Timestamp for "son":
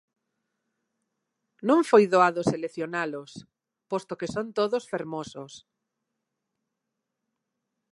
4.35-4.45